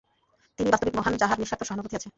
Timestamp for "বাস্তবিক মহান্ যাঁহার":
0.73-1.37